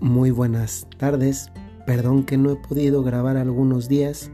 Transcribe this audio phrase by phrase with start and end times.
[0.00, 1.50] Muy buenas tardes.
[1.84, 4.30] Perdón que no he podido grabar algunos días,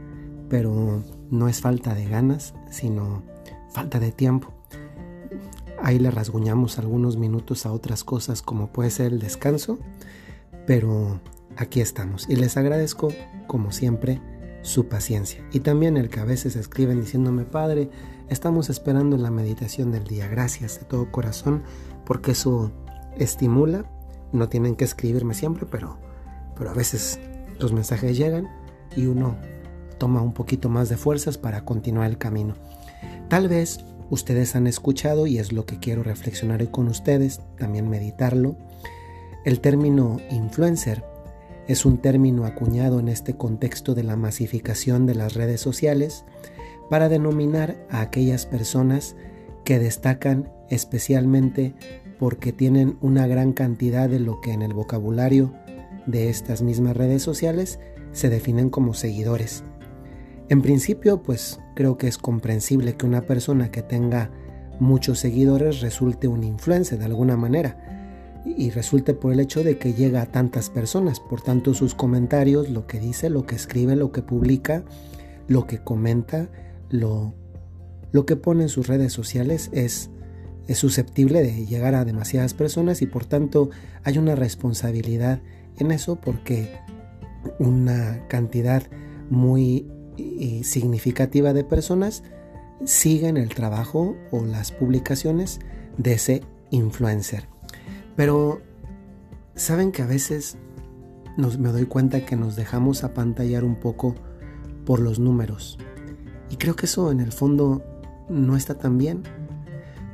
[0.47, 3.23] pero no es falta de ganas, sino
[3.71, 4.53] falta de tiempo.
[5.81, 9.79] Ahí le rasguñamos algunos minutos a otras cosas como puede ser el descanso,
[10.67, 11.19] pero
[11.57, 13.09] aquí estamos y les agradezco
[13.47, 14.21] como siempre
[14.61, 17.89] su paciencia y también el que a veces escriben diciéndome padre,
[18.29, 20.27] estamos esperando la meditación del día.
[20.27, 21.63] Gracias de todo corazón
[22.05, 22.71] porque eso
[23.17, 23.85] estimula
[24.35, 25.97] no tienen que escribirme siempre, pero,
[26.57, 27.19] pero a veces
[27.59, 28.47] los mensajes llegan
[28.95, 29.37] y uno
[29.97, 32.55] toma un poquito más de fuerzas para continuar el camino.
[33.29, 33.79] Tal vez
[34.09, 38.55] ustedes han escuchado, y es lo que quiero reflexionar hoy con ustedes, también meditarlo,
[39.45, 41.03] el término influencer
[41.67, 46.23] es un término acuñado en este contexto de la masificación de las redes sociales
[46.89, 49.15] para denominar a aquellas personas
[49.63, 51.73] que destacan especialmente
[52.19, 55.53] porque tienen una gran cantidad de lo que en el vocabulario
[56.05, 57.79] de estas mismas redes sociales
[58.11, 59.63] se definen como seguidores.
[60.49, 64.31] En principio, pues creo que es comprensible que una persona que tenga
[64.79, 67.77] muchos seguidores resulte un influencer de alguna manera
[68.45, 71.19] y resulte por el hecho de que llega a tantas personas.
[71.19, 74.83] Por tanto, sus comentarios, lo que dice, lo que escribe, lo que publica,
[75.47, 76.49] lo que comenta,
[76.89, 77.33] lo,
[78.11, 80.11] lo que pone en sus redes sociales es
[80.67, 83.69] es susceptible de llegar a demasiadas personas y por tanto
[84.03, 85.41] hay una responsabilidad
[85.77, 86.79] en eso porque
[87.59, 88.83] una cantidad
[89.29, 89.87] muy
[90.63, 92.23] significativa de personas
[92.83, 95.59] siguen el trabajo o las publicaciones
[95.97, 96.41] de ese
[96.71, 97.47] influencer.
[98.15, 98.61] Pero
[99.55, 100.57] saben que a veces
[101.37, 104.15] nos, me doy cuenta que nos dejamos apantallar un poco
[104.85, 105.77] por los números.
[106.49, 107.83] Y creo que eso en el fondo
[108.29, 109.23] no está tan bien.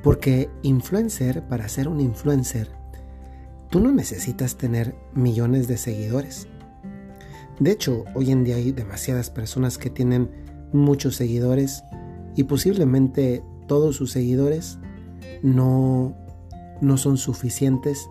[0.03, 2.69] Porque influencer, para ser un influencer,
[3.69, 6.47] tú no necesitas tener millones de seguidores.
[7.59, 10.31] De hecho, hoy en día hay demasiadas personas que tienen
[10.73, 11.83] muchos seguidores
[12.35, 14.79] y posiblemente todos sus seguidores
[15.43, 16.15] no,
[16.81, 18.09] no son suficientes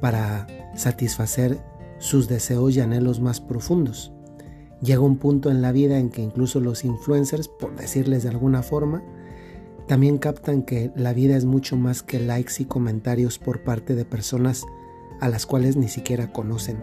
[0.00, 1.60] para satisfacer
[1.98, 4.12] sus deseos y anhelos más profundos.
[4.80, 8.62] Llega un punto en la vida en que incluso los influencers, por decirles de alguna
[8.62, 9.02] forma,
[9.86, 14.04] también captan que la vida es mucho más que likes y comentarios por parte de
[14.04, 14.64] personas
[15.20, 16.82] a las cuales ni siquiera conocen.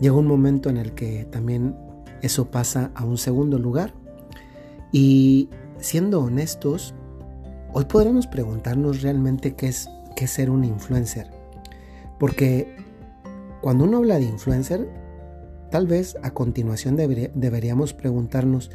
[0.00, 1.76] Llega un momento en el que también
[2.22, 3.94] eso pasa a un segundo lugar.
[4.92, 6.94] Y siendo honestos,
[7.72, 11.30] hoy podremos preguntarnos realmente qué es, qué ser un influencer.
[12.18, 12.76] Porque
[13.60, 14.88] cuando uno habla de influencer,
[15.70, 18.70] tal vez a continuación deberíamos preguntarnos,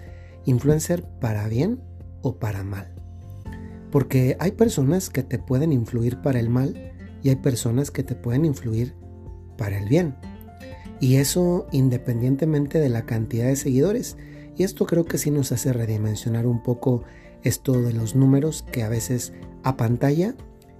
[0.45, 1.79] ¿influencer para bien
[2.21, 2.98] o para mal?
[3.91, 8.15] Porque hay personas que te pueden influir para el mal y hay personas que te
[8.15, 8.95] pueden influir
[9.57, 10.15] para el bien.
[10.99, 14.17] Y eso independientemente de la cantidad de seguidores.
[14.55, 17.03] Y esto creo que sí nos hace redimensionar un poco
[17.43, 19.33] esto de los números que a veces
[19.63, 20.35] a pantalla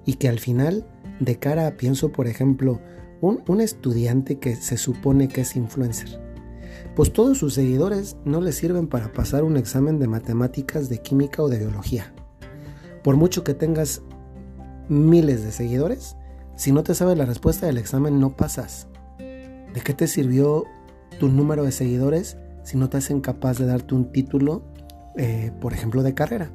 [0.06, 0.86] y que al final
[1.20, 2.82] de cara pienso por ejemplo
[3.22, 6.22] un, un estudiante que se supone que es influencer.
[6.96, 11.42] Pues todos sus seguidores no le sirven para pasar un examen de matemáticas, de química
[11.42, 12.14] o de biología.
[13.04, 14.02] Por mucho que tengas
[14.90, 16.16] miles de seguidores,
[16.56, 18.88] si no te sabes la respuesta del examen no pasas.
[19.18, 20.66] ¿De qué te sirvió
[21.20, 24.64] tu número de seguidores si no te hacen capaz de darte un título,
[25.16, 26.52] eh, por ejemplo, de carrera?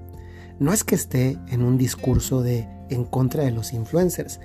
[0.59, 4.41] No es que esté en un discurso de en contra de los influencers,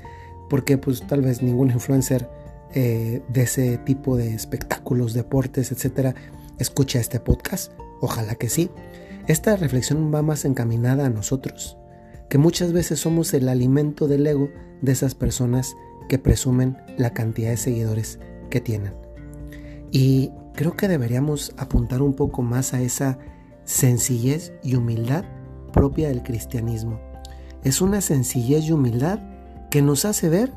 [0.50, 2.30] porque pues tal vez ningún influencer
[2.74, 6.16] eh, de ese tipo de espectáculos, deportes, etcétera,
[6.58, 7.74] escucha este podcast.
[8.00, 8.70] Ojalá que sí.
[9.28, 11.78] Esta reflexión va más encaminada a nosotros
[12.30, 14.50] que muchas veces somos el alimento del ego
[14.82, 15.76] de esas personas
[16.08, 18.20] que presumen la cantidad de seguidores
[18.50, 18.94] que tienen.
[19.92, 23.20] Y creo que deberíamos apuntar un poco más a esa
[23.64, 25.26] sencillez y humildad
[25.74, 27.00] propia del cristianismo.
[27.64, 29.20] Es una sencillez y humildad
[29.70, 30.54] que nos hace ver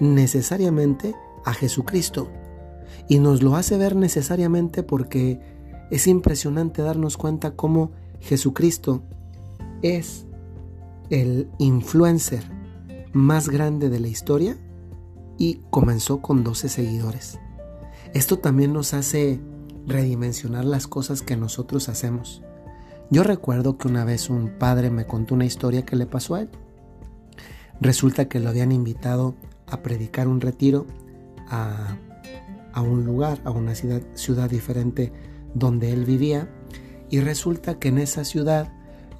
[0.00, 1.14] necesariamente
[1.44, 2.30] a Jesucristo.
[3.08, 5.40] Y nos lo hace ver necesariamente porque
[5.90, 9.02] es impresionante darnos cuenta cómo Jesucristo
[9.82, 10.26] es
[11.10, 12.44] el influencer
[13.12, 14.56] más grande de la historia
[15.38, 17.38] y comenzó con 12 seguidores.
[18.14, 19.40] Esto también nos hace
[19.86, 22.42] redimensionar las cosas que nosotros hacemos.
[23.10, 26.42] Yo recuerdo que una vez un padre me contó una historia que le pasó a
[26.42, 26.50] él.
[27.80, 29.34] Resulta que lo habían invitado
[29.66, 30.86] a predicar un retiro
[31.48, 31.96] a,
[32.72, 35.12] a un lugar, a una ciudad, ciudad diferente
[35.54, 36.48] donde él vivía.
[37.08, 38.72] Y resulta que en esa ciudad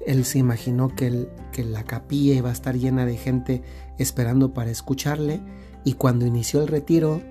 [0.05, 1.27] él se imaginó que,
[1.63, 3.61] la capilla iba a estar llena de gente
[3.97, 5.41] esperando para escucharle
[5.83, 7.21] y cuando inició el retiro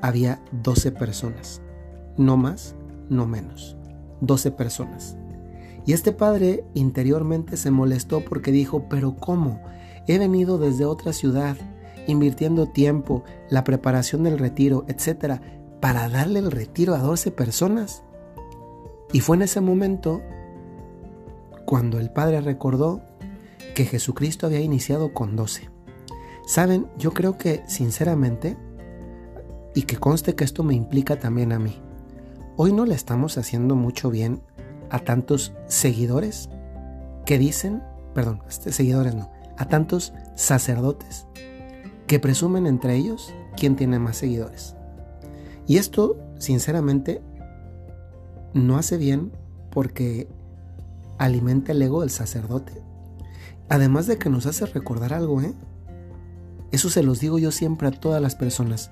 [0.00, 1.60] había 12 personas.
[2.16, 2.74] No más,
[3.08, 3.76] no menos.
[4.20, 5.16] 12 personas.
[5.86, 9.60] Y este padre interiormente se molestó porque dijo, pero ¿cómo?
[10.06, 11.56] He venido desde otra ciudad,
[12.06, 15.42] invirtiendo tiempo, la preparación del retiro, etcétera,
[15.80, 18.02] para darle el retiro a 12 personas.
[19.12, 20.22] Y fue en ese momento
[21.64, 23.02] cuando el padre recordó
[23.74, 25.70] que Jesucristo había iniciado con 12.
[26.46, 28.56] Saben, yo creo que sinceramente,
[29.74, 31.80] y que conste que esto me implica también a mí,
[32.56, 34.42] hoy no le estamos haciendo mucho bien
[34.90, 36.48] a tantos seguidores
[37.24, 37.82] que dicen,
[38.14, 41.26] perdón, este, seguidores no, a tantos sacerdotes
[42.06, 44.76] que presumen entre ellos quién tiene más seguidores.
[45.66, 47.22] Y esto, sinceramente,
[48.52, 49.32] no hace bien
[49.70, 50.28] porque
[51.18, 52.82] alimenta el ego del sacerdote.
[53.68, 55.54] Además de que nos hace recordar algo, ¿eh?
[56.70, 58.90] Eso se los digo yo siempre a todas las personas.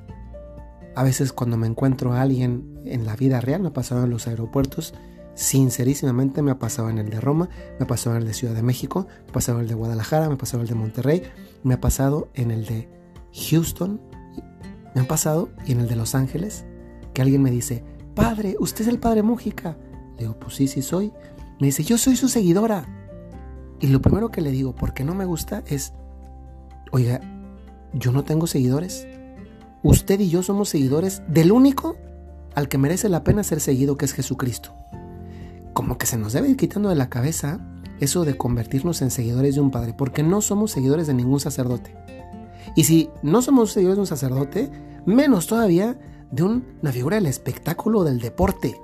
[0.95, 4.11] A veces cuando me encuentro a alguien en la vida real, me ha pasado en
[4.11, 4.95] los aeropuertos,
[5.35, 7.49] sincerísimamente me ha pasado en el de Roma,
[7.79, 9.75] me ha pasado en el de Ciudad de México, me ha pasado en el de
[9.75, 11.23] Guadalajara, me ha pasado en el de Monterrey,
[11.63, 12.89] me ha pasado en el de
[13.51, 14.01] Houston,
[14.95, 16.65] me ha pasado y en el de Los Ángeles,
[17.15, 17.85] que alguien me dice,
[18.15, 19.77] Padre, ¿usted es el Padre Mújica?
[20.17, 21.13] Le digo, pues sí, sí soy.
[21.61, 22.87] Me dice, yo soy su seguidora.
[23.81, 25.93] Y lo primero que le digo, porque no me gusta, es,
[26.91, 27.21] oiga,
[27.93, 29.07] yo no tengo seguidores.
[29.83, 31.97] Usted y yo somos seguidores del único
[32.55, 34.75] al que merece la pena ser seguido, que es Jesucristo.
[35.73, 37.61] Como que se nos debe ir quitando de la cabeza
[38.01, 41.95] eso de convertirnos en seguidores de un padre, porque no somos seguidores de ningún sacerdote.
[42.75, 44.71] Y si no somos seguidores de un sacerdote,
[45.07, 45.99] menos todavía
[46.31, 48.81] de una figura del espectáculo o del deporte,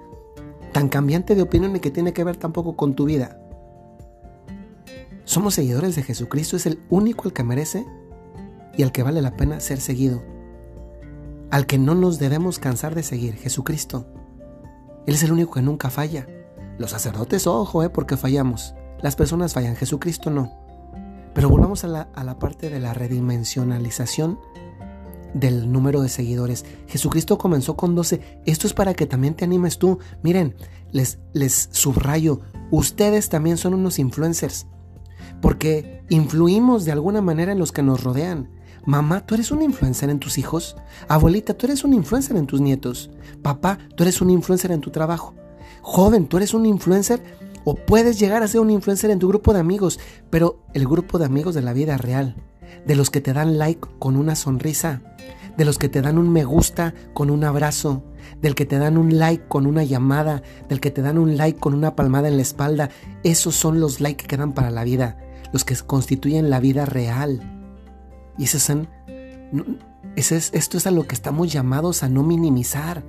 [0.69, 3.41] tan cambiante de opinión y que tiene que ver tampoco con tu vida.
[5.25, 7.87] Somos seguidores de Jesucristo, es el único al que merece
[8.77, 10.23] y al que vale la pena ser seguido.
[11.51, 14.07] Al que no nos debemos cansar de seguir, Jesucristo.
[15.07, 16.27] Él es el único que nunca falla.
[16.79, 18.75] Los sacerdotes, ojo, eh, porque fallamos.
[19.03, 20.53] Las personas fallan, Jesucristo no.
[21.35, 24.39] Pero volvamos a la, a la parte de la redimensionalización
[25.39, 26.65] del número de seguidores.
[26.87, 28.43] Jesucristo comenzó con 12.
[28.47, 29.99] Esto es para que también te animes tú.
[30.23, 30.57] Miren,
[30.93, 32.41] les, les subrayo,
[32.71, 34.67] ustedes también son unos influencers.
[35.41, 38.51] Porque influimos de alguna manera en los que nos rodean.
[38.85, 40.77] Mamá, tú eres un influencer en tus hijos.
[41.09, 43.11] Abuelita, tú eres un influencer en tus nietos.
[43.43, 45.35] Papá, tú eres un influencer en tu trabajo.
[45.83, 47.23] Joven, tú eres un influencer
[47.65, 50.01] o puedes llegar a ser un influencer en tu grupo de amigos,
[50.31, 52.35] pero el grupo de amigos de la vida real,
[52.87, 55.03] de los que te dan like con una sonrisa,
[55.57, 58.05] de los que te dan un me gusta con un abrazo,
[58.41, 61.59] del que te dan un like con una llamada, del que te dan un like
[61.59, 62.91] con una palmada en la espalda.
[63.25, 65.19] Esos son los likes que quedan para la vida,
[65.53, 67.43] los que constituyen la vida real.
[68.39, 68.89] Y esos son,
[70.15, 73.03] es, esto es a lo que estamos llamados a no minimizar.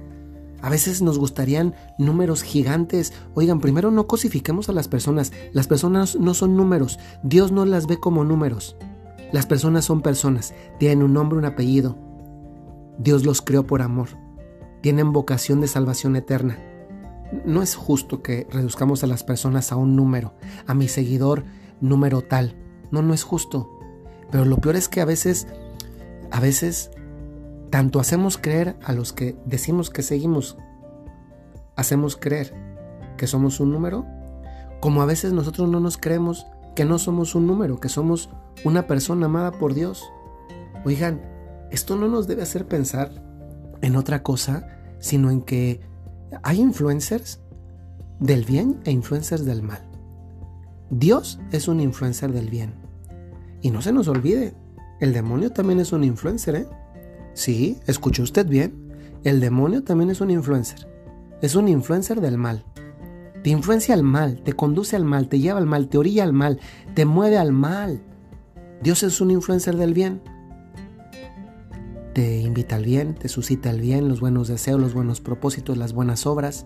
[0.62, 3.14] A veces nos gustarían números gigantes.
[3.34, 5.32] Oigan, primero no cosifiquemos a las personas.
[5.54, 7.00] Las personas no son números.
[7.24, 8.76] Dios no las ve como números.
[9.32, 10.54] Las personas son personas.
[10.80, 11.98] Tienen un nombre, un apellido.
[12.98, 14.10] Dios los creó por amor.
[14.82, 16.58] Tienen vocación de salvación eterna.
[17.46, 20.34] No es justo que reduzcamos a las personas a un número,
[20.66, 21.46] a mi seguidor
[21.80, 22.56] número tal.
[22.92, 23.70] No, no es justo.
[24.32, 25.48] Pero lo peor es que a veces,
[26.32, 26.92] a veces,
[27.70, 30.58] tanto hacemos creer a los que decimos que seguimos,
[31.76, 32.54] hacemos creer
[33.18, 34.06] que somos un número,
[34.80, 38.30] como a veces nosotros no nos creemos que no somos un número, que somos
[38.64, 40.04] una persona amada por Dios.
[40.86, 41.22] Oigan,
[41.72, 43.12] esto no nos debe hacer pensar
[43.82, 44.68] en otra cosa,
[45.00, 45.82] sino en que
[46.44, 47.40] hay influencers
[48.20, 49.86] del bien e influencers del mal.
[50.90, 52.74] Dios es un influencer del bien.
[53.62, 54.56] Y no se nos olvide,
[55.00, 56.68] el demonio también es un influencer, ¿eh?
[57.34, 58.90] Sí, escuchó usted bien.
[59.24, 60.88] El demonio también es un influencer.
[61.42, 62.66] Es un influencer del mal.
[63.44, 66.34] Te influencia al mal, te conduce al mal, te lleva al mal, te orilla al
[66.34, 66.60] mal,
[66.94, 68.02] te mueve al mal.
[68.82, 70.22] Dios es un influencer del bien.
[72.14, 75.94] Te invita al bien, te suscita el bien, los buenos deseos, los buenos propósitos, las
[75.94, 76.66] buenas obras.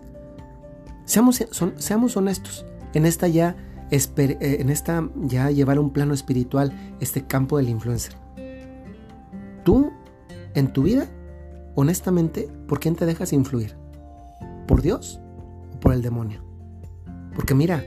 [1.04, 1.44] Seamos,
[1.76, 2.64] seamos honestos.
[2.94, 3.56] En esta ya
[3.90, 8.14] eh, en esta ya llevar un plano espiritual este campo del influencer.
[9.64, 9.92] Tú,
[10.54, 11.06] en tu vida,
[11.74, 13.76] honestamente, ¿por quién te dejas influir?
[14.66, 15.20] ¿Por Dios
[15.74, 16.42] o por el demonio?
[17.34, 17.84] Porque mira,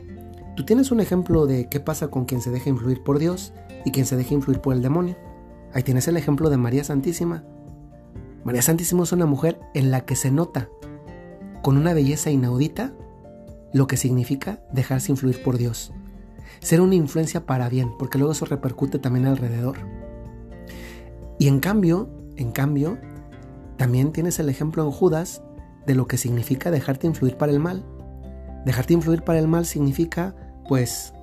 [0.56, 3.54] tú tienes un ejemplo de qué pasa con quien se deja influir por Dios
[3.88, 5.16] y quien se deja influir por el demonio.
[5.74, 7.46] Ahí tienes el ejemplo de María Santísima.
[8.44, 10.68] María Santísima es una mujer en la que se nota,
[11.62, 12.92] con una belleza inaudita,
[13.72, 15.94] lo que significa dejarse influir por Dios.
[16.60, 19.78] Ser una influencia para bien, porque luego eso repercute también alrededor.
[21.40, 22.98] Y en cambio, en cambio,
[23.78, 25.44] también tienes el ejemplo en Judas
[25.86, 27.86] de lo que significa dejarte influir para el mal.
[28.66, 30.36] Dejarte influir para el mal significa,
[30.68, 31.14] pues,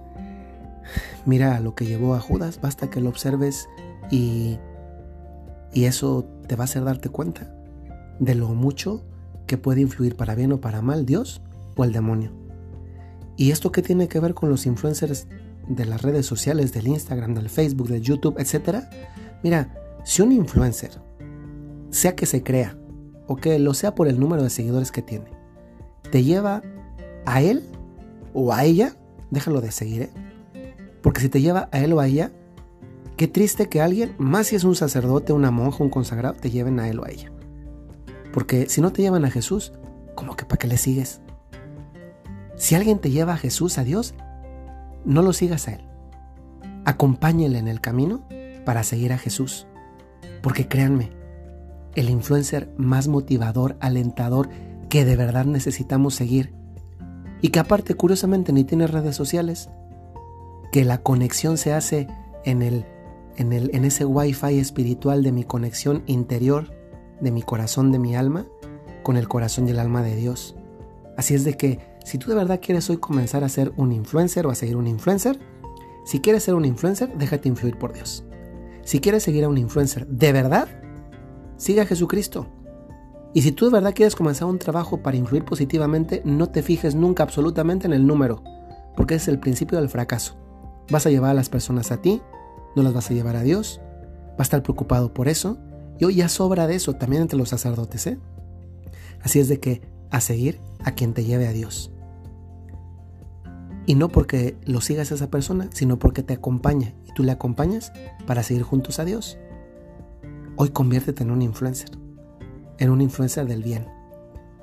[1.26, 3.68] mira lo que llevó a Judas, basta que lo observes
[4.10, 4.58] y,
[5.72, 7.54] y eso te va a hacer darte cuenta
[8.18, 9.04] de lo mucho
[9.46, 11.42] que puede influir para bien o para mal Dios
[11.76, 12.32] o el demonio.
[13.36, 15.26] ¿Y esto qué tiene que ver con los influencers
[15.68, 18.88] de las redes sociales, del Instagram, del Facebook, del YouTube, etcétera?
[19.42, 20.92] Mira, si un influencer,
[21.90, 22.76] sea que se crea
[23.26, 25.30] o que lo sea por el número de seguidores que tiene,
[26.10, 26.62] te lleva
[27.26, 27.62] a él
[28.34, 28.96] o a ella,
[29.30, 30.10] déjalo de seguir, ¿eh?
[31.04, 32.32] Porque si te lleva a él o a ella,
[33.18, 36.80] qué triste que alguien, más si es un sacerdote, una monja, un consagrado, te lleven
[36.80, 37.30] a él o a ella.
[38.32, 39.74] Porque si no te llevan a Jesús,
[40.14, 41.20] ¿cómo que para qué le sigues?
[42.56, 44.14] Si alguien te lleva a Jesús, a Dios,
[45.04, 45.82] no lo sigas a Él.
[46.86, 48.26] Acompáñele en el camino
[48.64, 49.66] para seguir a Jesús.
[50.42, 51.10] Porque créanme,
[51.96, 54.48] el influencer más motivador, alentador
[54.88, 56.54] que de verdad necesitamos seguir
[57.42, 59.68] y que aparte curiosamente ni tiene redes sociales,
[60.74, 62.08] que la conexión se hace
[62.44, 62.84] en, el,
[63.36, 66.74] en, el, en ese wifi espiritual de mi conexión interior,
[67.20, 68.48] de mi corazón, de mi alma,
[69.04, 70.56] con el corazón y el alma de Dios.
[71.16, 74.48] Así es de que si tú de verdad quieres hoy comenzar a ser un influencer
[74.48, 75.38] o a seguir un influencer,
[76.04, 78.24] si quieres ser un influencer, déjate influir por Dios.
[78.82, 80.66] Si quieres seguir a un influencer de verdad,
[81.56, 82.48] siga a Jesucristo.
[83.32, 86.96] Y si tú de verdad quieres comenzar un trabajo para influir positivamente, no te fijes
[86.96, 88.42] nunca absolutamente en el número,
[88.96, 90.43] porque es el principio del fracaso.
[90.90, 92.20] Vas a llevar a las personas a ti,
[92.76, 93.80] no las vas a llevar a Dios,
[94.30, 95.58] va a estar preocupado por eso,
[95.98, 98.18] y hoy ya sobra de eso también entre los sacerdotes, ¿eh?
[99.22, 101.90] Así es de que a seguir a quien te lleve a Dios.
[103.86, 107.32] Y no porque lo sigas a esa persona, sino porque te acompaña y tú le
[107.32, 107.92] acompañas
[108.26, 109.38] para seguir juntos a Dios.
[110.56, 111.90] Hoy conviértete en un influencer,
[112.78, 113.86] en un influencer del bien.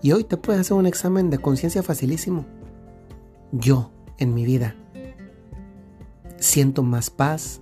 [0.02, 2.46] Y hoy te puedes hacer un examen de conciencia facilísimo.
[3.52, 4.76] Yo, en mi vida,
[6.42, 7.62] siento más paz,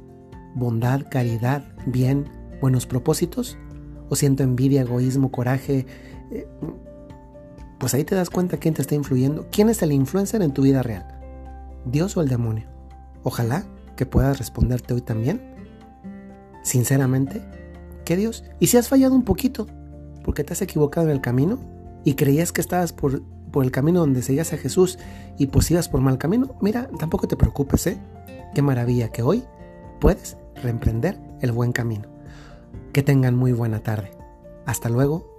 [0.55, 2.25] bondad, caridad, bien,
[2.61, 3.57] buenos propósitos,
[4.09, 5.85] o siento envidia, egoísmo, coraje.
[6.31, 6.47] Eh,
[7.77, 10.63] pues ahí te das cuenta quién te está influyendo, quién es el influencer en tu
[10.63, 11.05] vida real.
[11.85, 12.67] Dios o el demonio?
[13.23, 15.41] Ojalá que puedas responderte hoy también.
[16.63, 17.41] Sinceramente,
[18.05, 18.43] ¿qué Dios?
[18.59, 19.67] Y si has fallado un poquito,
[20.23, 21.59] porque te has equivocado en el camino
[22.05, 24.97] y creías que estabas por, por el camino donde seguías a Jesús
[25.37, 27.97] y pues ibas por mal camino, mira, tampoco te preocupes, ¿eh?
[28.53, 29.43] Qué maravilla que hoy
[29.99, 32.07] puedes reemprender el buen camino.
[32.93, 34.11] Que tengan muy buena tarde.
[34.65, 35.38] Hasta luego